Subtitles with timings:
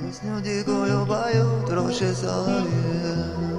[0.00, 3.57] Nic nie digo yo bayo, troše salje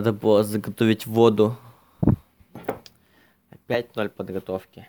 [0.00, 1.58] Надо было заготовить воду.
[3.50, 4.86] Опять ноль подготовки.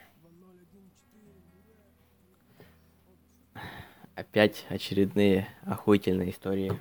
[4.15, 6.71] Опять очередные охуительные истории.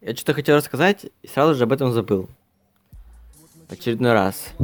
[0.00, 2.30] Я что-то хотел рассказать и сразу же об этом забыл.
[3.68, 4.54] Очередной раз.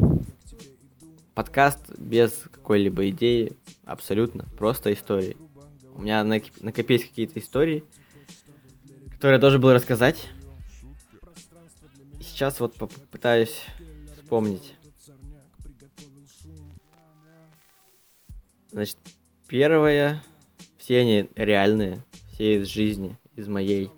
[1.35, 5.37] Подкаст без какой-либо идеи, абсолютно, просто истории.
[5.97, 7.83] У меня накоп- накопились какие-то истории,
[9.11, 10.29] которые я должен был рассказать.
[12.37, 13.63] Сейчас вот попытаюсь
[14.15, 14.75] вспомнить.
[18.71, 18.99] Значит,
[19.49, 20.23] первое,
[20.77, 23.91] все они реальные, все из жизни, из моей.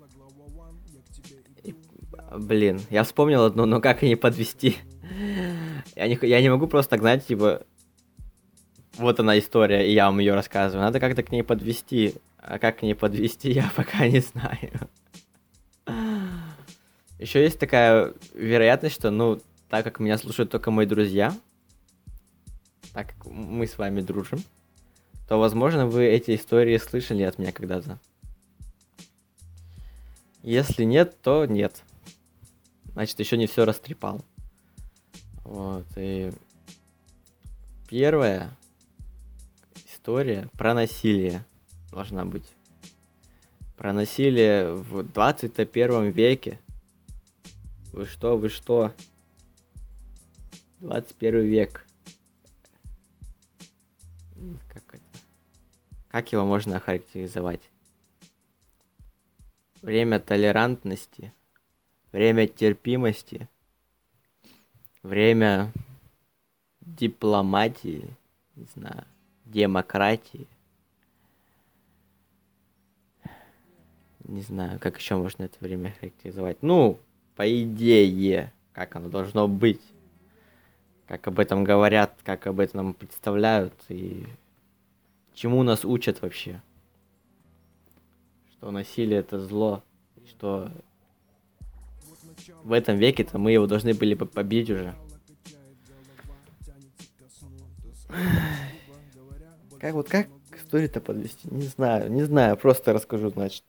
[1.65, 1.75] И,
[2.37, 4.77] блин, я вспомнил одну, но как ее подвести?
[5.97, 7.65] Я не, я не могу просто так, знаете, типа,
[8.93, 10.85] вот она история, и я вам ее рассказываю.
[10.85, 12.15] Надо как-то к ней подвести.
[12.37, 14.89] А как к ней подвести, я пока не знаю.
[17.19, 21.35] Еще есть такая вероятность, что, ну, так как меня слушают только мои друзья,
[22.93, 24.39] так как мы с вами дружим,
[25.27, 27.99] то, возможно, вы эти истории слышали от меня когда-то.
[30.41, 31.83] Если нет, то нет.
[32.93, 34.23] Значит, еще не все растрепал.
[35.43, 36.31] Вот, и
[37.89, 38.57] первая
[39.91, 41.45] история про насилие
[41.91, 42.45] должна быть.
[43.75, 46.59] Про насилие в 21 веке.
[47.99, 48.93] Вы что, вы что?
[50.79, 51.85] 21 век.
[54.69, 55.03] Как это?
[56.07, 57.59] Как его можно охарактеризовать?
[59.81, 61.33] Время толерантности,
[62.13, 63.49] время терпимости,
[65.03, 65.73] время
[66.79, 68.15] дипломатии,
[68.55, 69.03] не знаю,
[69.43, 70.47] демократии.
[74.23, 76.63] Не знаю, как еще можно это время характеризовать.
[76.63, 76.97] Ну,
[77.39, 79.79] по идее, как оно должно быть.
[81.07, 84.25] Как об этом говорят, как об этом представляют и
[85.33, 86.61] чему нас учат вообще.
[88.51, 89.83] Что насилие это зло,
[90.27, 90.69] что
[92.65, 94.93] в этом веке-то мы его должны были бы победить уже.
[99.79, 100.27] Как вот как
[100.57, 101.47] историю-то подвести?
[101.49, 103.63] Не знаю, не знаю, просто расскажу, значит.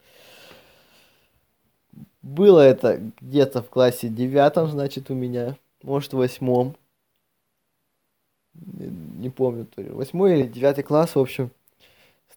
[2.23, 6.77] Было это где-то в классе девятом, значит, у меня, может, восьмом.
[8.55, 11.51] Не, не помню, то ли восьмой или девятый класс, в общем.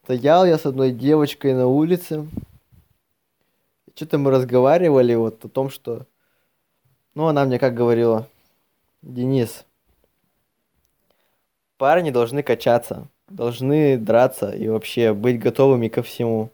[0.04, 2.28] Стоял я с одной девочкой на улице.
[3.96, 6.06] Что-то мы разговаривали вот о том, что...
[7.14, 8.28] Ну, она мне как говорила,
[9.02, 9.66] Денис,
[11.78, 16.50] парни должны качаться, должны драться и вообще быть готовыми ко всему.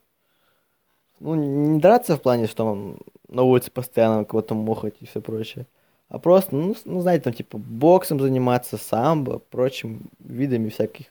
[1.20, 2.98] Ну, не драться в плане, что
[3.30, 5.66] на улице постоянно кого-то мохать и все прочее.
[6.10, 11.06] А просто, ну, ну, знаете, там, типа, боксом заниматься, самбо, прочим видами всяких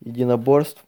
[0.00, 0.84] единоборств.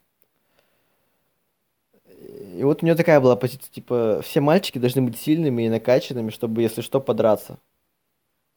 [2.55, 6.29] И вот у нее такая была позиция, типа, все мальчики должны быть сильными и накачанными,
[6.29, 7.57] чтобы, если что, подраться.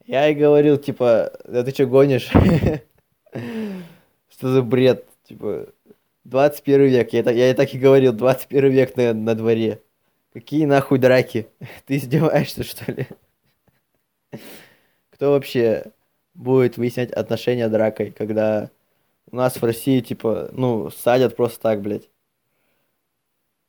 [0.06, 2.30] Я ей говорил, типа, да ты что гонишь?
[4.28, 5.06] Что за бред?
[5.28, 5.68] Типа,
[6.24, 7.12] 21 век.
[7.12, 9.80] Я, я ей так и говорил, 21 век на, на дворе.
[10.34, 11.46] Какие нахуй драки?
[11.86, 13.06] Ты издеваешься, что ли?
[15.10, 15.92] Кто вообще
[16.34, 18.68] будет выяснять отношения дракой, когда
[19.30, 22.10] у нас в России, типа, ну, садят просто так, блядь.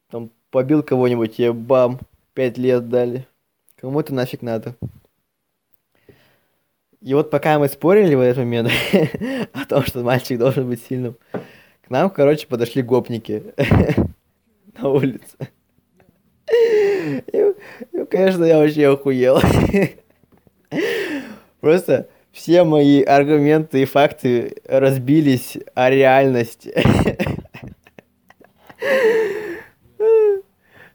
[0.09, 2.00] Там побил кого-нибудь, тебе бам,
[2.33, 3.27] пять лет дали.
[3.75, 4.75] Кому это нафиг надо?
[7.00, 8.71] И вот пока мы спорили в этот момент
[9.53, 13.53] о том, что мальчик должен быть сильным, к нам, короче, подошли гопники
[14.79, 15.38] на улице.
[18.09, 19.39] Конечно, я вообще охуел.
[21.59, 26.68] Просто все мои аргументы и факты разбились о реальность.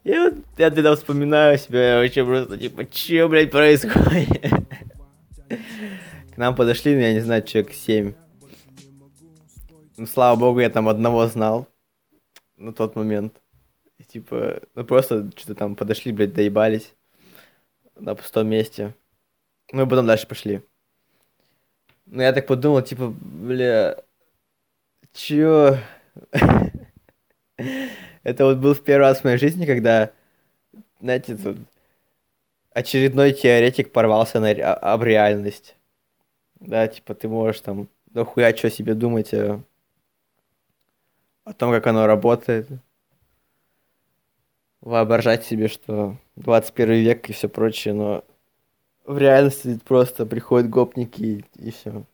[0.03, 4.41] И вот я тогда вспоминаю себя, я вообще просто, типа, че, блядь, происходит?
[5.49, 8.15] К нам подошли, ну, я не знаю, человек 7.
[9.99, 11.67] Ну, слава богу, я там одного знал
[12.57, 13.35] на тот момент.
[14.01, 16.95] И, типа, ну просто что-то там подошли, блядь, доебались
[17.95, 18.95] на пустом месте.
[19.73, 20.63] Ну и потом дальше пошли.
[22.07, 23.97] Ну я так подумал, типа, бля,
[25.13, 25.79] чё?
[28.23, 30.13] Это вот был в первый раз в моей жизни, когда,
[31.01, 31.59] знаете, тут
[32.73, 35.77] очередной теоретик порвался на ре- об реальность.
[36.61, 39.63] Да, типа ты можешь там дохуя что себе думать о,
[41.45, 42.69] о том, как оно работает.
[44.81, 48.25] Воображать себе, что 21 век и все прочее, но
[49.05, 52.05] в реальности просто приходят гопники и, и все.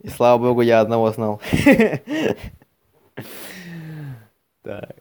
[0.00, 1.40] И слава богу, я одного знал.
[4.62, 4.96] Так.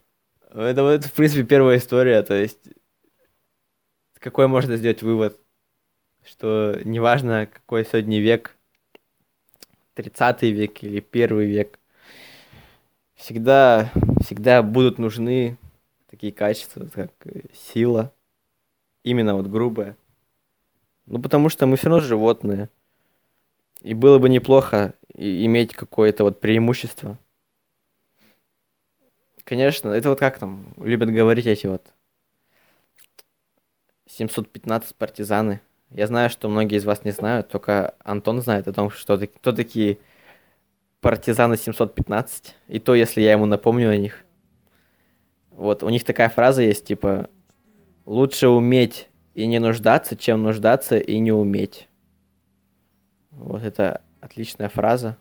[0.54, 2.60] Ну, Это вот, в принципе, первая история, то есть
[4.20, 5.40] какой можно сделать вывод,
[6.24, 8.56] что неважно, какой сегодня век,
[9.96, 11.80] 30 век или первый век,
[13.16, 13.92] всегда,
[14.22, 15.58] всегда будут нужны
[16.16, 18.14] такие качества, как э, сила,
[19.04, 19.98] именно вот грубая.
[21.08, 22.70] Ну, потому что мы все равно животные.
[23.82, 27.20] И было бы неплохо иметь какое-то вот преимущество.
[29.44, 31.86] Конечно, это вот как там любят говорить эти вот
[34.08, 35.60] 715 партизаны.
[35.92, 39.52] Я знаю, что многие из вас не знают, только Антон знает о том, что кто
[39.52, 40.00] такие
[41.02, 42.56] партизаны 715.
[42.70, 44.25] И то, если я ему напомню о них.
[45.56, 47.30] Вот, у них такая фраза есть, типа,
[48.06, 51.88] лучше уметь и не нуждаться, чем нуждаться и не уметь.
[53.32, 55.18] Вот это отличная фраза.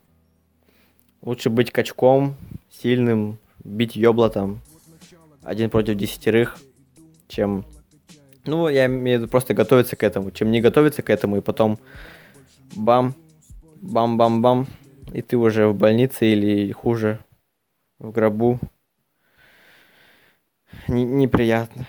[1.22, 2.34] Лучше быть качком,
[2.68, 4.60] сильным, бить ёблотом
[5.44, 6.58] один против десятерых,
[7.28, 7.64] чем...
[8.46, 11.40] Ну, я имею в виду просто готовиться к этому, чем не готовиться к этому, и
[11.40, 11.78] потом
[12.74, 13.14] бам,
[13.80, 14.66] бам-бам-бам,
[15.12, 17.20] и ты уже в больнице или хуже,
[17.98, 18.58] в гробу.
[20.88, 21.86] Не- неприятно.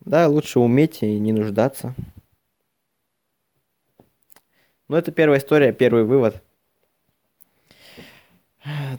[0.00, 1.94] Да, лучше уметь и не нуждаться.
[4.88, 6.42] Ну, это первая история, первый вывод.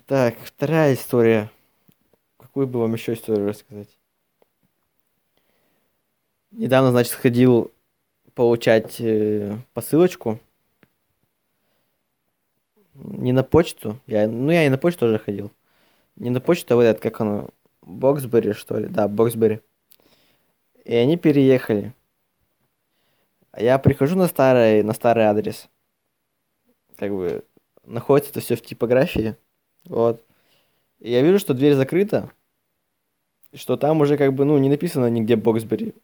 [0.05, 1.51] Так, вторая история.
[2.37, 3.89] Какую бы вам еще историю рассказать?
[6.51, 7.71] Недавно, значит, сходил
[8.33, 10.39] получать э, посылочку.
[12.95, 13.99] Не на почту.
[14.07, 15.51] Я, ну, я и на почту тоже ходил.
[16.15, 17.49] Не на почту, а вот этот, как оно,
[17.89, 18.87] Боксбери, что ли?
[18.87, 19.61] Да, Боксбери.
[20.85, 21.93] И они переехали.
[23.57, 25.67] Я прихожу на старый, на старый адрес.
[26.95, 27.43] Как бы
[27.83, 29.35] находится это все в типографии.
[29.85, 30.23] Вот.
[30.99, 32.31] И я вижу, что дверь закрыта.
[33.53, 35.95] Что там уже как бы, ну, не написано нигде Боксбери.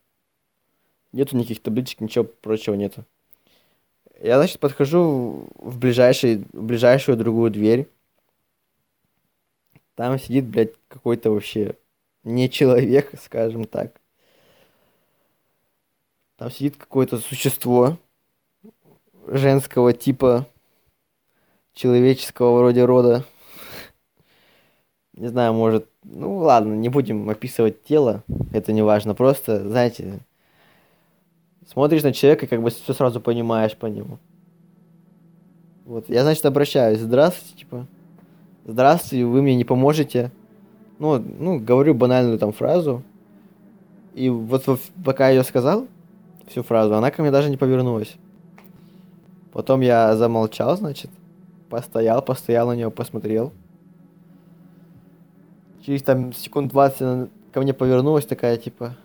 [1.11, 3.05] Нету никаких табличек, ничего прочего нету.
[4.19, 7.87] Я, значит, подхожу в, ближайший, в ближайшую другую дверь.
[9.95, 11.75] Там сидит, блядь, какой-то вообще
[12.23, 14.01] не человек, скажем так.
[16.37, 17.97] Там сидит какое-то существо
[19.25, 20.47] женского типа,
[21.73, 23.23] человеческого вроде рода.
[25.13, 25.89] Не знаю, может...
[26.03, 29.15] Ну ладно, не будем описывать тело, это не важно.
[29.15, 30.19] Просто, знаете,
[31.65, 34.19] смотришь на человека, как бы все сразу понимаешь по нему.
[35.85, 36.99] Вот, я, значит, обращаюсь.
[36.99, 37.87] Здравствуйте, типа.
[38.65, 40.31] Здравствуйте, вы мне не поможете.
[40.97, 43.03] Ну, ну, говорю банальную там фразу.
[44.15, 45.87] И вот во- пока я ее сказал,
[46.47, 48.15] всю фразу, она ко мне даже не повернулась.
[49.51, 51.11] Потом я замолчал, значит,
[51.69, 53.53] постоял, постоял на нее, посмотрел.
[55.85, 58.95] Через там секунд 20 она ко мне повернулась такая, типа,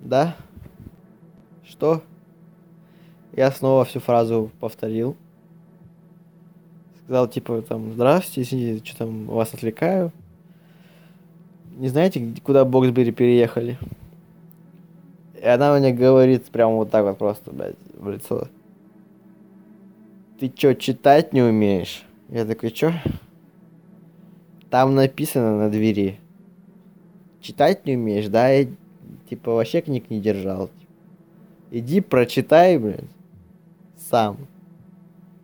[0.00, 0.36] да?
[1.68, 2.02] Что?
[3.36, 5.16] Я снова всю фразу повторил.
[7.10, 10.12] Сказал, типа, там, здравствуйте, извините, что там вас отвлекаю.
[11.76, 13.78] Не знаете, куда Боксбери переехали?
[15.34, 18.46] И она мне говорит прямо вот так вот просто, блядь, в лицо.
[20.38, 22.04] Ты чё, читать не умеешь?
[22.28, 22.92] Я такой, чё?
[24.70, 26.20] Там написано на двери.
[27.40, 28.50] Читать не умеешь, да?
[28.50, 28.68] Я,
[29.28, 30.70] типа, вообще книг не держал.
[31.72, 33.02] Иди прочитай, блядь,
[33.96, 34.36] сам.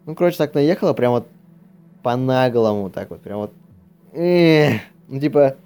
[0.05, 1.27] Ну, короче, так наехала, прям вот
[2.07, 3.53] по-наглому, так вот, прям вот.
[4.13, 5.57] Ну, типа,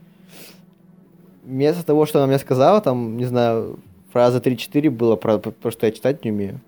[1.45, 3.79] вместо того, что она мне сказала, там, не знаю,
[4.11, 6.59] фраза 3-4 было про, про то, что я читать не умею.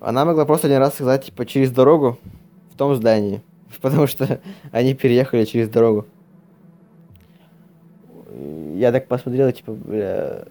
[0.00, 2.18] Она могла просто один раз сказать, типа, через дорогу
[2.74, 3.40] в том здании.
[3.80, 4.40] Потому что
[4.72, 6.04] они переехали через дорогу.
[8.74, 10.44] Я так посмотрел, типа, бля,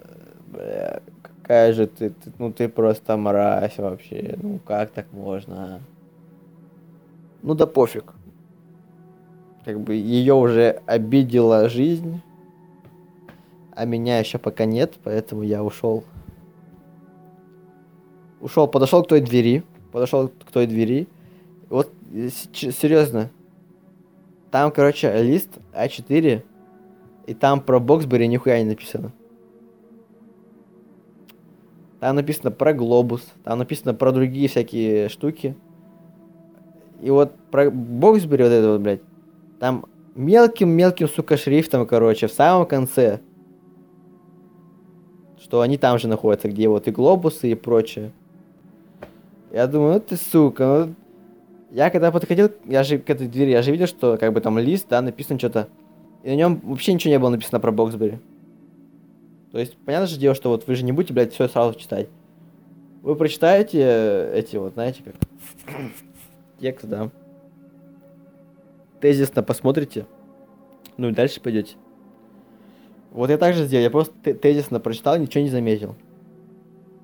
[0.54, 4.38] бля, какая же ты, ты- ну ты просто мразь вообще.
[4.42, 5.76] Ну как так можно?
[5.76, 5.80] а?
[7.42, 8.14] Ну да пофиг.
[9.66, 12.22] Как бы ее уже обидела жизнь,
[13.74, 16.04] а меня еще пока нет, поэтому я ушел.
[18.40, 21.08] Ушел, подошел к той двери, подошел к той двери.
[21.70, 21.92] Вот
[22.54, 23.30] серьезно,
[24.50, 26.44] там, короче, лист А4,
[27.28, 29.12] и там про Боксбери нихуя не написано.
[32.00, 35.56] Там написано про глобус, там написано про другие всякие штуки.
[37.02, 39.02] И вот про Боксбери вот это вот, блядь,
[39.60, 43.20] там мелким-мелким, сука, шрифтом, короче, в самом конце.
[45.42, 48.12] Что они там же находятся, где вот и глобусы и прочее.
[49.52, 50.96] Я думаю, ну ты сука, ну...
[51.72, 54.60] Я когда подходил, я же к этой двери, я же видел, что как бы там
[54.60, 55.70] лист, да, написано что-то.
[56.22, 58.20] И на нем вообще ничего не было написано про Боксбери.
[59.54, 62.10] То есть, понятно же дело, что вот вы же не будете, блядь, все сразу читать.
[63.02, 65.16] Вы прочитаете э, эти вот, знаете, как
[66.62, 67.10] текст, да.
[69.02, 70.06] Тезисно посмотрите.
[70.98, 71.76] Ну и дальше пойдете.
[73.12, 75.96] Вот я так же сделал, я просто тезисно прочитал, ничего не заметил.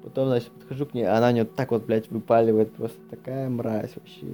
[0.04, 2.72] Потом, значит, подхожу к ней, а она мне вот так вот, блядь, выпаливает.
[2.74, 4.26] Просто такая мразь вообще.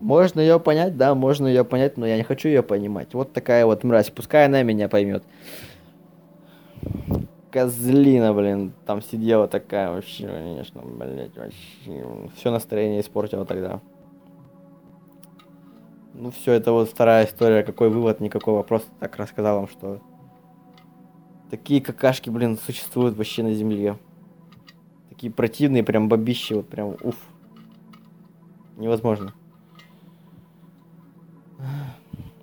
[0.00, 3.14] Можно ее понять, да, можно ее понять, но я не хочу ее понимать.
[3.14, 4.10] Вот такая вот мразь.
[4.10, 5.22] Пускай она меня поймет
[7.56, 13.80] козлина, блин, там сидела такая вообще, конечно, блядь, вообще, все настроение испортила тогда.
[16.12, 20.02] Ну все, это вот вторая история, какой вывод, никакого, просто так рассказал вам, что
[21.50, 23.96] такие какашки, блин, существуют вообще на земле.
[25.08, 27.16] Такие противные, прям бабищи, вот прям, уф.
[28.76, 29.32] Невозможно.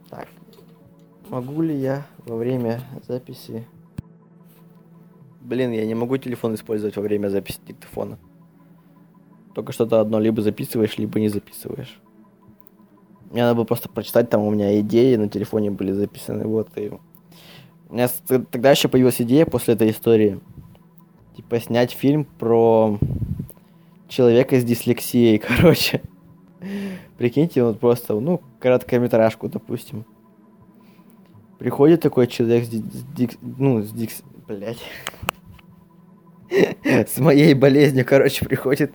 [0.10, 0.27] Так,
[1.29, 3.67] могу ли я во время записи
[5.43, 8.17] Блин, я не могу телефон использовать во время записи диктофона.
[9.53, 12.00] Только что-то одно либо записываешь, либо не записываешь.
[13.29, 16.91] Мне надо было просто прочитать, там у меня идеи на телефоне были записаны, вот, и...
[17.89, 20.39] У меня тогда еще появилась идея после этой истории,
[21.35, 22.97] типа, снять фильм про
[24.07, 26.01] человека с дислексией, короче.
[27.17, 30.05] Прикиньте, вот просто, ну, короткометражку, допустим.
[31.59, 32.69] Приходит такой человек с,
[33.13, 34.23] дик, ну, с дикс...
[34.47, 34.79] Блять.
[36.83, 38.93] С моей болезнью, короче, приходит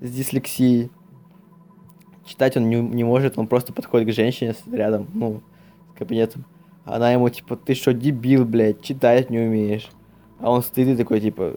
[0.00, 0.90] с дислексией.
[2.24, 5.42] Читать он не, не может, он просто подходит к женщине рядом, ну,
[5.94, 6.44] с кабинетом.
[6.84, 9.88] Она ему, типа, ты что, дебил, блядь, читать не умеешь.
[10.38, 11.54] А он стоит и такой, типа,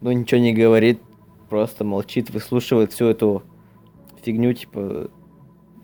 [0.00, 1.00] ну, ничего не говорит,
[1.48, 3.42] просто молчит, выслушивает всю эту
[4.22, 5.10] фигню, типа,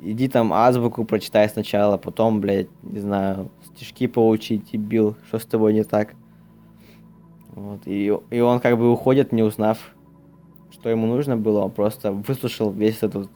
[0.00, 5.73] иди там азбуку прочитай сначала, потом, блядь, не знаю, стишки поучить, дебил, что с тобой
[5.73, 6.14] не так.
[7.54, 9.78] Вот, и, и он как бы уходит, не узнав,
[10.73, 11.61] что ему нужно было.
[11.61, 13.30] Он просто выслушал весь этот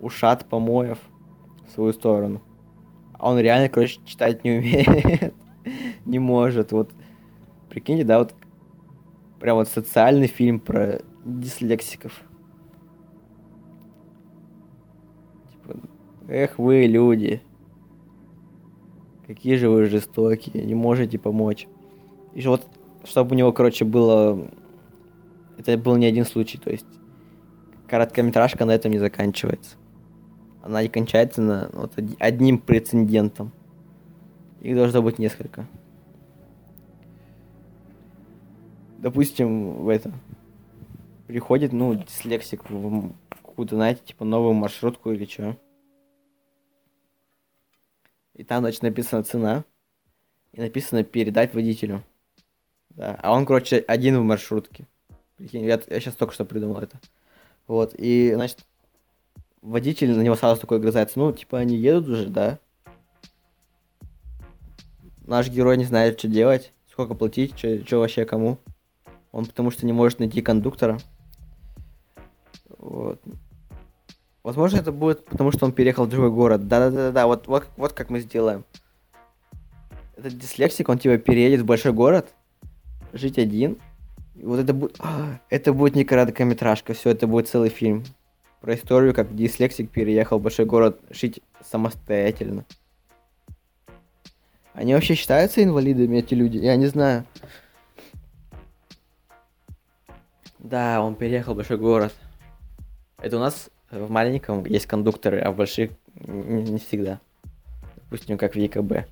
[0.00, 0.98] ушат помоев
[1.68, 2.40] в свою сторону.
[3.12, 5.34] А он реально, короче, читать не умеет.
[6.06, 6.72] не может.
[6.72, 6.92] Вот
[7.68, 8.34] прикиньте, да, вот
[9.38, 12.22] прям вот социальный фильм про дислексиков.
[15.52, 15.76] Типа,
[16.28, 17.42] эх вы, люди.
[19.26, 21.68] Какие же вы жестокие, не можете помочь.
[22.34, 22.66] И вот
[23.04, 24.50] чтобы у него, короче, было...
[25.58, 26.86] Это был не один случай, то есть
[27.86, 29.76] короткометражка на этом не заканчивается.
[30.62, 33.52] Она не кончается на вот, одним прецедентом.
[34.60, 35.66] Их должно быть несколько.
[38.98, 40.12] Допустим, в это
[41.26, 45.56] приходит, ну, дислексик в какую-то, знаете, типа новую маршрутку или что.
[48.34, 49.64] И там, значит, написана цена.
[50.52, 52.02] И написано передать водителю.
[52.90, 53.18] Да.
[53.22, 54.86] А он, короче, один в маршрутке.
[55.36, 57.00] Прикинь, я, я сейчас только что придумал это.
[57.66, 58.66] Вот, и, значит,
[59.62, 61.18] водитель на него сразу такой грызается.
[61.18, 62.58] Ну, типа, они едут уже, да?
[65.26, 68.58] Наш герой не знает, что делать, сколько платить, что вообще кому.
[69.32, 70.98] Он потому что не может найти кондуктора.
[72.78, 73.22] Вот.
[74.42, 76.66] Возможно, это будет потому, что он переехал в другой город.
[76.66, 78.64] Да-да-да-да, вот, вот, вот как мы сделаем.
[80.16, 82.34] Этот дислексик, он типа переедет в большой город,
[83.12, 83.78] жить один.
[84.34, 84.98] Вот это будет...
[85.48, 88.04] Это будет не короткометражка, все, это будет целый фильм.
[88.60, 92.64] Про историю, как дислексик переехал в большой город жить самостоятельно.
[94.74, 96.58] Они вообще считаются инвалидами, эти люди?
[96.58, 97.24] Я не знаю.
[100.58, 102.14] Да, он переехал в большой город.
[103.18, 107.20] Это у нас в маленьком есть кондукторы, а в больших не всегда.
[107.96, 109.08] Допустим, как в ЕКБ.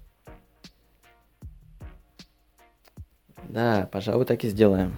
[3.48, 4.96] Да, пожалуй, так и сделаем.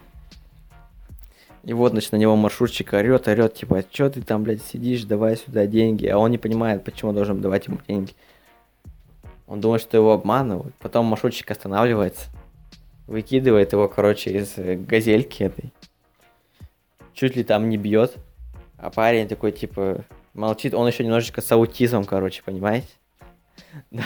[1.62, 5.37] И вот, значит, на него маршрутчик орет, орет, типа, что ты там, блядь, сидишь, давай
[5.37, 6.07] сюда деньги.
[6.07, 8.12] А он не понимает, почему должен давать ему деньги.
[9.47, 10.75] Он думает, что его обманывают.
[10.76, 12.28] Потом маршрутчик останавливается,
[13.07, 15.73] выкидывает его, короче, из э, газельки этой.
[17.14, 18.16] Чуть ли там не бьет.
[18.78, 20.04] А парень такой, типа,
[20.35, 20.75] молчит.
[20.75, 22.88] Он еще немножечко с аутизмом, короче, понимаете?
[23.90, 24.02] Да.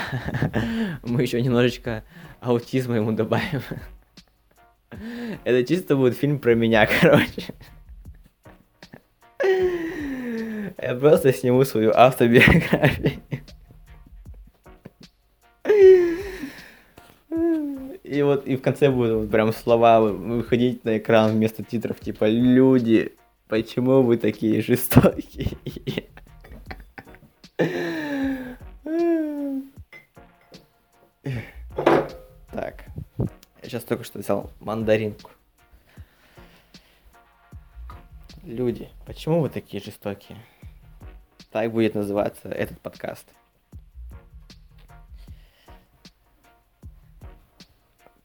[1.03, 2.03] Мы еще немножечко
[2.41, 3.63] аутизма ему добавим.
[5.45, 7.55] Это чисто будет фильм про меня, короче.
[10.83, 13.21] Я просто сниму свою автобиографию.
[18.05, 22.29] И вот и в конце будут вот прям слова выходить на экран вместо титров, типа
[22.29, 23.13] «Люди,
[23.49, 25.49] почему вы такие жестокие?»
[33.75, 35.33] сейчас только что взял мандаринку.
[38.45, 40.39] Люди, почему вы такие жестокие?
[41.51, 43.27] Так будет называться этот подкаст.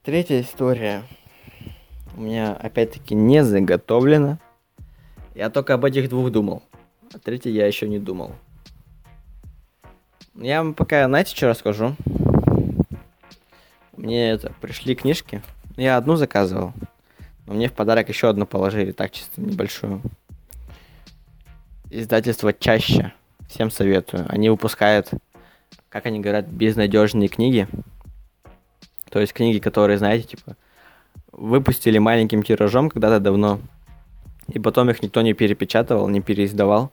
[0.04, 1.02] Третья история
[2.16, 4.38] у меня опять-таки не заготовлена.
[5.34, 6.62] Я только об этих двух думал.
[7.12, 8.36] А третья я еще не думал.
[10.36, 11.96] Я вам пока, знаете, что расскажу?
[14.00, 15.42] Мне это, пришли книжки.
[15.76, 16.72] Я одну заказывал.
[17.46, 20.02] Но мне в подарок еще одну положили, так чисто небольшую.
[21.90, 23.12] Издательство чаще.
[23.50, 24.26] Всем советую.
[24.30, 25.10] Они выпускают,
[25.90, 27.68] как они говорят, безнадежные книги.
[29.10, 30.56] То есть книги, которые, знаете, типа,
[31.34, 33.60] выпустили маленьким тиражом когда-то давно.
[34.48, 36.90] И потом их никто не перепечатывал, не переиздавал.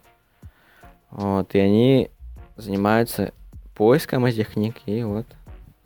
[1.12, 2.10] Вот, и они
[2.56, 3.32] занимаются
[3.76, 4.74] поиском этих книг.
[4.86, 5.26] И вот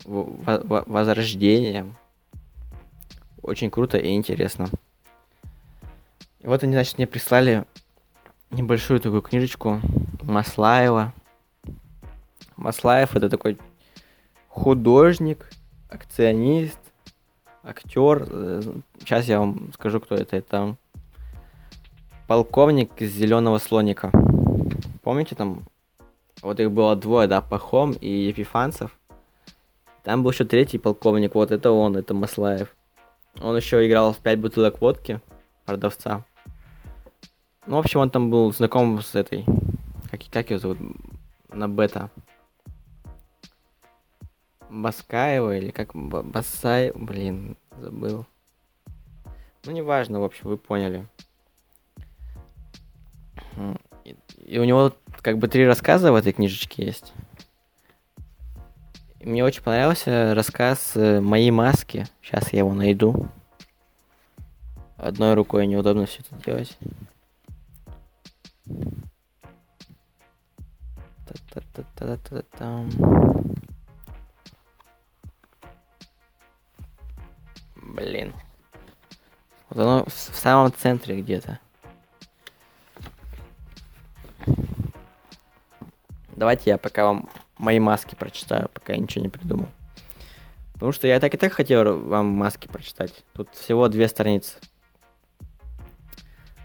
[0.05, 1.95] возрождением.
[3.41, 4.69] Очень круто и интересно.
[6.39, 7.65] И вот они, значит, мне прислали
[8.49, 9.79] небольшую такую книжечку
[10.21, 11.13] Маслаева.
[12.57, 13.57] Маслаев это такой
[14.47, 15.49] художник,
[15.89, 16.79] акционист,
[17.63, 18.25] актер.
[18.99, 20.35] Сейчас я вам скажу, кто это.
[20.35, 20.75] Это
[22.27, 24.11] полковник из Зеленого слоника.
[25.03, 25.63] Помните там?
[26.41, 28.97] Вот их было двое, да, Пахом и Епифанцев.
[30.03, 32.75] Там был еще третий полковник, вот это он, это Маслаев.
[33.39, 35.21] Он еще играл в 5 бутылок водки,
[35.65, 36.25] продавца.
[37.67, 39.45] Ну, в общем, он там был знаком с этой...
[40.09, 40.79] Как, как ее зовут?
[41.49, 42.09] На бета.
[44.69, 45.93] Баскаева или как...
[45.93, 46.91] Басай...
[46.95, 48.25] Блин, забыл.
[49.65, 51.07] Ну, неважно, в общем, вы поняли.
[54.03, 57.13] И, и у него как бы три рассказа в этой книжечке есть.
[59.23, 62.07] Мне очень понравился рассказ э, «Мои маски».
[62.21, 63.27] Сейчас я его найду.
[64.97, 66.77] Одной рукой неудобно все это делать.
[77.75, 78.33] Блин.
[79.69, 81.59] Вот оно в самом центре где-то.
[86.35, 89.67] Давайте я пока вам мои маски прочитаю, пока я ничего не придумал.
[90.73, 93.23] Потому что я так и так хотел вам маски прочитать.
[93.33, 94.57] Тут всего две страницы.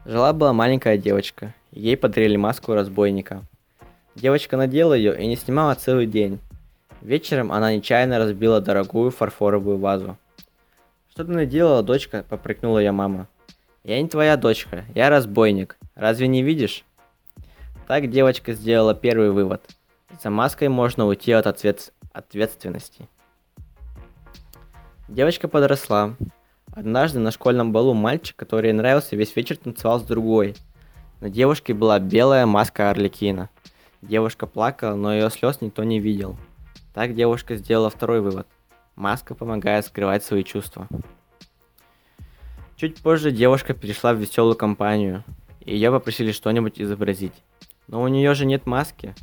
[0.07, 1.55] Жила была маленькая девочка.
[1.73, 3.43] Ей подарили маску разбойника.
[4.15, 6.39] Девочка надела ее и не снимала целый день.
[7.03, 10.17] Вечером она нечаянно разбила дорогую фарфоровую вазу.
[11.11, 13.29] «Что ты наделала, дочка?»– попрекнула я мама.
[13.85, 15.77] «Я не твоя дочка, я разбойник.
[15.95, 16.85] Разве не видишь?»
[17.87, 19.63] Так девочка сделала первый вывод–
[20.23, 21.93] за маской можно уйти от ответ...
[22.13, 23.09] ответственности.
[25.09, 26.17] Девочка подросла.
[26.73, 30.57] Однажды на школьном балу мальчик, который нравился, весь вечер танцевал с другой.
[31.21, 33.51] На девушке была белая маска Арлекина.
[34.03, 36.37] Девушка плакала, но ее слез никто не видел.
[36.95, 38.47] Так девушка сделала второй вывод.
[38.95, 40.89] Маска помогает скрывать свои чувства.
[42.77, 45.25] Чуть позже девушка перешла в веселую компанию,
[45.61, 47.35] и ее попросили что-нибудь изобразить.
[47.89, 49.15] Но у нее же нет маски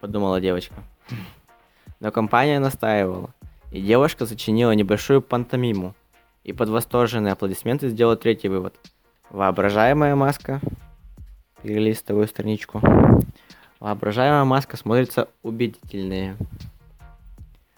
[0.00, 0.74] подумала девочка.
[2.00, 3.34] Но компания настаивала,
[3.72, 5.94] и девушка сочинила небольшую пантомиму.
[6.44, 8.74] И под восторженные аплодисменты сделала третий вывод.
[9.30, 10.60] Воображаемая маска.
[11.62, 12.80] Перелистываю страничку.
[13.80, 16.36] Воображаемая маска смотрится убедительнее.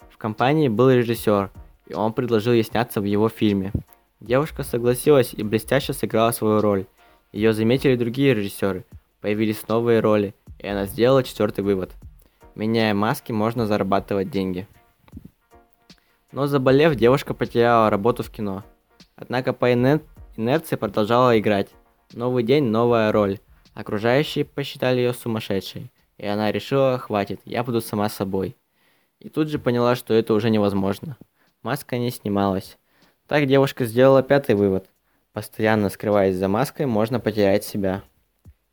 [0.09, 1.49] В компании был режиссер,
[1.87, 3.73] и он предложил ей сняться в его фильме.
[4.19, 6.85] Девушка согласилась и блестяще сыграла свою роль.
[7.31, 8.85] Ее заметили другие режиссеры,
[9.21, 11.91] появились новые роли, и она сделала четвертый вывод–
[12.53, 14.67] Меняя маски, можно зарабатывать деньги.
[16.33, 18.63] Но заболев, девушка потеряла работу в кино.
[19.15, 21.69] Однако по Инерция продолжала играть.
[22.11, 23.39] Новый день, новая роль.
[23.73, 25.91] Окружающие посчитали ее сумасшедшей.
[26.17, 28.57] И она решила, хватит, я буду сама собой.
[29.19, 31.17] И тут же поняла, что это уже невозможно.
[31.63, 32.77] Маска не снималась.
[33.27, 34.89] Так девушка сделала пятый вывод.
[35.33, 38.03] Постоянно скрываясь за маской, можно потерять себя.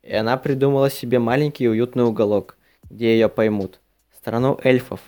[0.03, 2.57] И она придумала себе маленький уютный уголок,
[2.89, 3.79] где ее поймут.
[4.13, 4.99] Страну эльфов.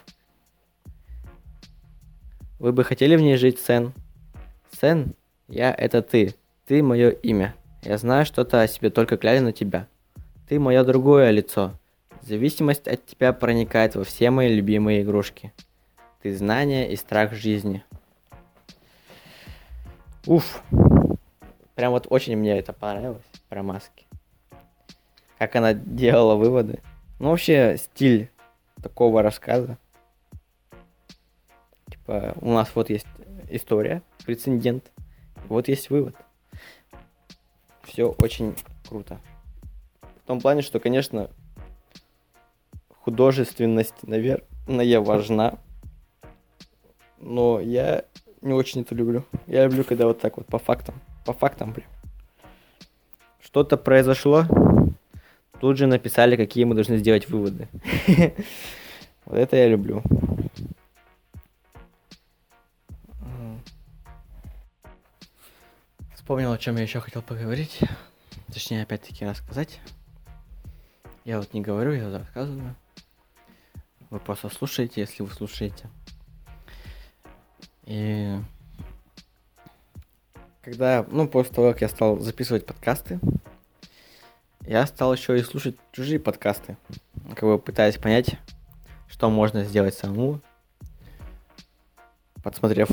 [2.60, 3.94] Вы бы хотели в ней жить, Сен?
[4.80, 5.14] Сен,
[5.48, 6.36] я это ты.
[6.68, 7.56] Ты мое имя.
[7.84, 9.88] Я знаю что-то о себе только глядя на тебя.
[10.48, 11.74] Ты мое другое лицо.
[12.22, 15.52] Зависимость от тебя проникает во все мои любимые игрушки.
[16.22, 17.84] Ты знание и страх жизни.
[20.28, 20.62] Уф.
[21.82, 24.06] Прям вот очень мне это понравилось про маски.
[25.40, 26.80] Как она делала выводы.
[27.18, 28.30] Ну, вообще, стиль
[28.84, 29.80] такого рассказа.
[31.90, 33.08] Типа, у нас вот есть
[33.50, 34.92] история, прецедент.
[35.48, 36.16] Вот есть вывод.
[37.82, 38.56] Все очень
[38.88, 39.20] круто.
[40.24, 41.32] В том плане, что, конечно,
[43.00, 45.58] художественность, наверное, важна.
[47.18, 48.06] Но я
[48.42, 49.26] не очень это люблю.
[49.48, 50.94] Я люблю, когда вот так вот по фактам.
[51.26, 51.88] По фактам, блин.
[53.40, 54.46] Что-то произошло,
[55.60, 57.68] тут же написали, какие мы должны сделать выводы.
[59.26, 60.02] Вот это я люблю.
[66.16, 67.80] Вспомнил, о чем я еще хотел поговорить.
[68.52, 69.80] Точнее, опять-таки рассказать.
[71.24, 72.76] Я вот не говорю, я рассказываю.
[74.10, 75.90] Вы просто слушаете, если вы слушаете.
[77.84, 78.38] И
[80.62, 83.20] когда, ну, после того, как я стал записывать подкасты,
[84.68, 86.78] я стал еще и слушать чужие подкасты.
[87.30, 88.38] Как бы пытаясь понять,
[89.08, 90.40] что можно сделать самому,
[92.44, 92.90] подсмотрев,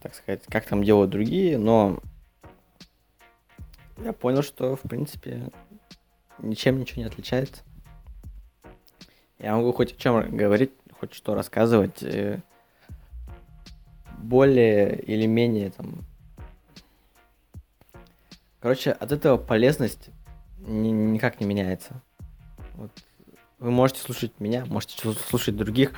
[0.00, 1.98] так сказать, как там делают другие, но
[3.98, 5.50] я понял, что, в принципе,
[6.38, 7.62] ничем ничего не отличается.
[9.38, 12.40] Я могу хоть о чем говорить, хоть что рассказывать, э,
[14.18, 16.04] более или менее там...
[18.60, 20.10] Короче, от этого полезность
[20.58, 22.02] ни, никак не меняется.
[22.74, 22.90] Вот.
[23.58, 25.92] Вы можете слушать меня, можете слушать других.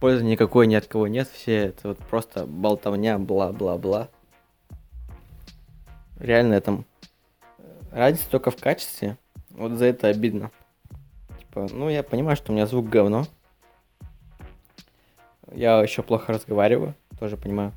[0.00, 1.28] Пользы никакой ни от кого нет.
[1.28, 4.08] Все это вот просто болтовня, бла-бла-бла.
[6.18, 6.84] Реально там
[7.90, 9.16] разница только в качестве.
[9.50, 10.50] Вот за это обидно.
[11.38, 13.26] Типа, ну я понимаю, что у меня звук говно.
[15.52, 17.72] Я еще плохо разговариваю, тоже понимаю.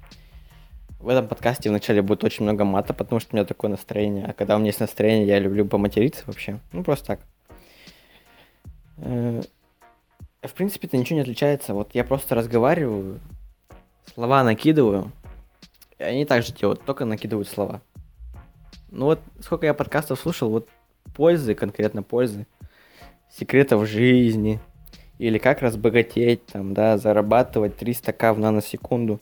[1.01, 4.27] В этом подкасте вначале будет очень много мата, потому что у меня такое настроение.
[4.27, 6.59] А когда у меня есть настроение, я люблю поматериться вообще.
[6.71, 7.19] Ну, просто так.
[8.97, 9.41] Э,
[10.43, 11.73] в принципе, это ничего не отличается.
[11.73, 13.19] Вот я просто разговариваю,
[14.13, 15.11] слова накидываю,
[15.97, 17.81] и они также делают, только накидывают слова.
[18.91, 20.69] Ну вот, сколько я подкастов слушал, вот
[21.15, 22.45] пользы, конкретно пользы,
[23.29, 24.59] секретов жизни,
[25.17, 29.19] или как разбогатеть, там, да, зарабатывать 300к в наносекунду.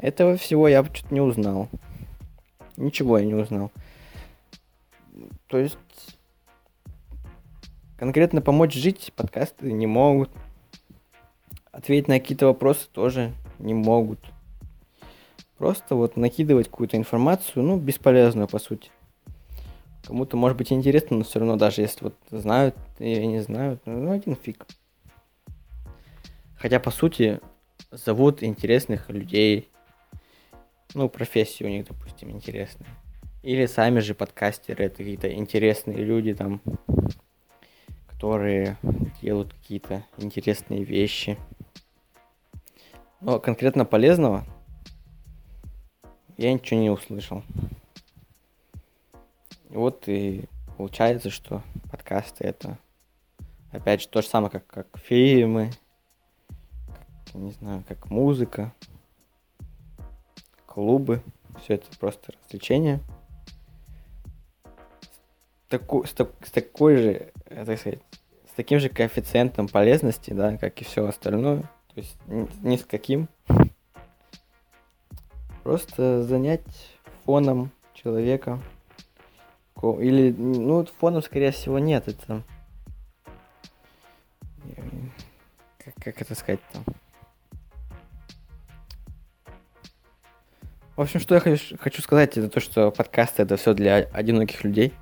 [0.00, 1.68] Этого всего я что-то не узнал.
[2.76, 3.70] Ничего я не узнал.
[5.46, 5.76] То есть,
[7.98, 10.30] конкретно помочь жить подкасты не могут.
[11.70, 14.20] Ответить на какие-то вопросы тоже не могут.
[15.58, 18.90] Просто вот накидывать какую-то информацию, ну, бесполезную, по сути.
[20.06, 24.10] Кому-то может быть интересно, но все равно, даже если вот знают или не знают, ну,
[24.10, 24.66] один фиг.
[26.56, 27.40] Хотя, по сути,
[27.90, 29.69] зовут интересных людей.
[30.94, 32.90] Ну, профессии у них, допустим, интересные.
[33.42, 36.60] Или сами же подкастеры, это какие-то интересные люди там,
[38.08, 38.76] которые
[39.22, 41.38] делают какие-то интересные вещи.
[43.20, 44.44] Но конкретно полезного
[46.36, 47.44] я ничего не услышал.
[49.68, 52.78] Вот и получается, что подкасты это
[53.70, 55.70] опять же то же самое, как, как фильмы,
[57.34, 58.74] не знаю, как музыка,
[60.70, 61.20] клубы,
[61.62, 63.00] все это просто развлечение.
[65.68, 68.00] Таку, с, так, с такой же, э, так сказать,
[68.48, 71.62] с таким же коэффициентом полезности, да, как и все остальное.
[71.94, 73.28] То есть ни с каким.
[75.64, 76.64] Просто занять
[77.24, 78.60] фоном человека.
[79.82, 82.06] Или, ну, фоном, скорее всего, нет.
[82.06, 82.42] Это...
[84.76, 84.82] Э,
[85.78, 86.84] как, как это сказать-то?
[91.00, 94.62] В общем, что я хочу, хочу сказать, это то, что подкасты это все для одиноких
[94.64, 94.92] людей,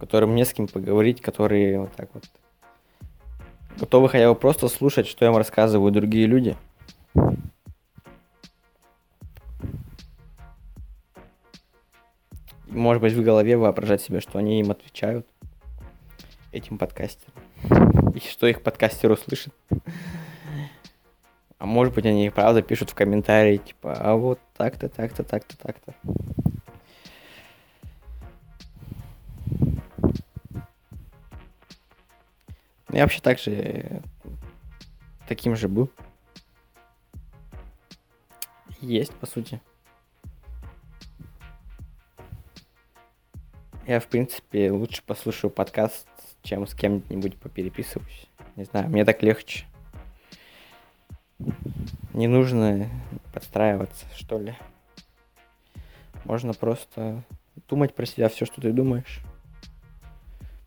[0.00, 2.24] которым не с кем поговорить, которые вот так вот
[3.78, 6.56] готовы хотя бы просто слушать, что им рассказывают другие люди.
[12.66, 15.26] может быть, в голове воображать себе, что они им отвечают,
[16.50, 17.34] этим подкастерам.
[18.14, 19.52] И что их подкастер услышит.
[21.58, 25.94] А может быть, они правда пишут в комментарии, типа, а вот так-то, так-то, так-то, так-то.
[32.90, 34.00] Я вообще так же э,
[35.28, 35.90] таким же был.
[38.80, 39.60] Есть, по сути.
[43.86, 46.08] Я, в принципе, лучше послушаю подкаст,
[46.42, 48.26] чем с кем-нибудь попереписываюсь.
[48.56, 49.67] Не знаю, мне так легче.
[52.14, 52.88] Не нужно
[53.32, 54.56] подстраиваться, что ли.
[56.24, 57.22] Можно просто
[57.68, 59.20] думать про себя все, что ты думаешь.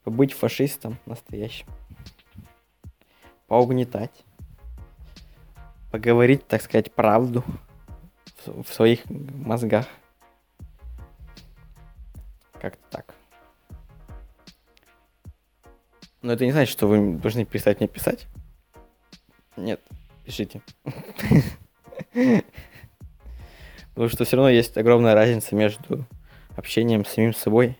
[0.03, 1.67] Побыть фашистом настоящим.
[3.47, 4.23] Поугнетать.
[5.91, 7.43] Поговорить, так сказать, правду
[8.45, 9.87] в, в своих мозгах.
[12.59, 13.15] Как-то так.
[16.21, 18.27] Но это не значит, что вы должны перестать мне писать.
[19.57, 19.81] Нет,
[20.25, 20.61] пишите.
[23.89, 26.05] Потому что все равно есть огромная разница между
[26.55, 27.75] общением с самим собой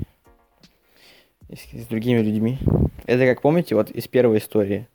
[1.50, 2.60] и с, с другими людьми.
[3.06, 4.88] Это как помните, вот из первой истории.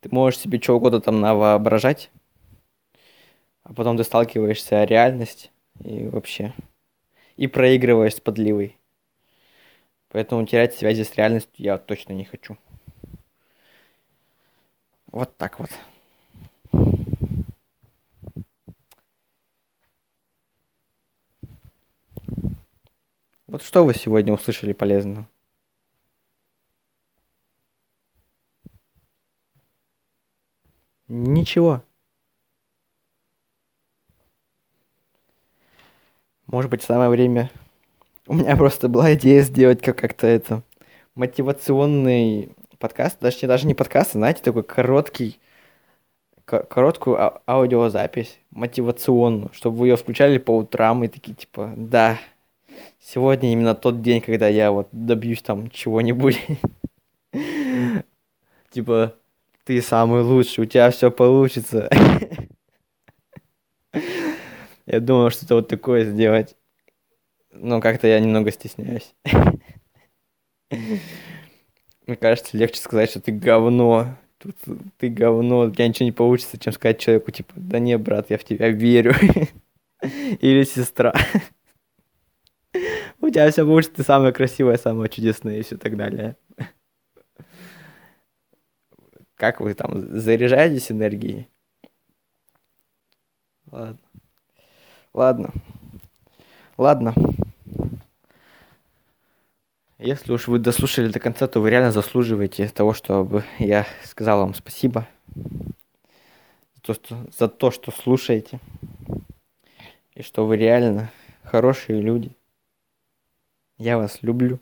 [0.00, 2.10] Ты можешь себе что угодно там навоображать,
[3.64, 5.50] а потом ты сталкиваешься о реальность
[5.84, 6.54] и вообще
[7.36, 8.76] и проигрываешь с подливой.
[10.10, 12.56] Поэтому терять связи с реальностью я точно не хочу.
[15.12, 15.70] Вот так вот.
[23.46, 25.26] Вот что вы сегодня услышали полезного?
[31.08, 31.82] Ничего.
[36.46, 37.50] Может быть, самое время...
[38.26, 40.62] У меня просто была идея сделать как- как-то это...
[41.14, 43.18] Мотивационный подкаст.
[43.20, 45.38] Даже, даже не подкаст, а, знаете, такой короткий...
[46.44, 52.18] Короткую а- аудиозапись мотивационную, чтобы вы ее включали по утрам и такие, типа, да,
[53.00, 56.40] сегодня именно тот день, когда я вот добьюсь там чего-нибудь.
[58.70, 59.14] Типа,
[59.64, 61.90] ты самый лучший, у тебя все получится.
[64.86, 66.56] Я думал что-то вот такое сделать.
[67.50, 69.14] Но как-то я немного стесняюсь.
[72.08, 74.16] Мне кажется, легче сказать, что ты говно.
[74.38, 74.56] Тут
[74.96, 78.38] ты говно, у тебя ничего не получится, чем сказать человеку, типа, да не, брат, я
[78.38, 79.12] в тебя верю.
[80.40, 81.12] Или сестра.
[83.20, 86.36] У тебя все получится, ты самая красивая, самая чудесная и все так далее.
[89.34, 91.50] Как вы там заряжаетесь энергией?
[93.70, 93.98] Ладно.
[95.12, 95.50] Ладно.
[96.78, 97.14] Ладно.
[99.98, 104.54] Если уж вы дослушали до конца, то вы реально заслуживаете того, чтобы я сказал вам
[104.54, 108.60] спасибо за то, что, за то, что слушаете.
[110.14, 111.10] И что вы реально
[111.42, 112.36] хорошие люди.
[113.76, 114.60] Я вас люблю.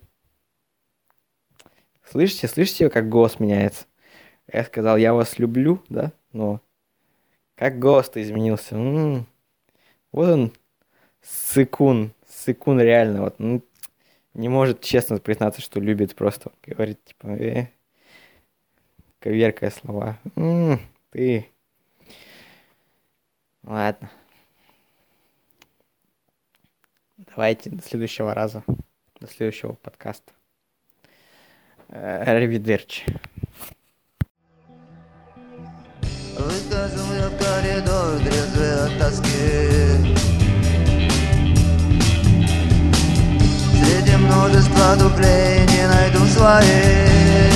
[2.03, 3.85] Слышите, слышите, как голос меняется?
[4.51, 6.13] Я сказал, я вас люблю, да?
[6.33, 6.63] Но
[7.57, 8.75] как голос-то изменился?
[8.75, 9.27] М-м-м.
[10.13, 10.53] Вот он,
[11.21, 13.63] Сыкун, Сыкун реально, вот, ну,
[14.37, 17.69] не может честно признаться, что любит, просто говорит, типа, э,
[19.19, 20.19] коверкая слова.
[20.37, 21.49] М-м, ты.
[23.63, 24.11] Ладно.
[27.17, 28.63] Давайте до следующего раза,
[29.21, 30.33] до следующего подкаста.
[31.89, 33.05] Ривидерчи.
[36.35, 39.96] Выхожу я в коридор, трезвый от тоски
[44.27, 47.56] Среди множества дуплей не найду своей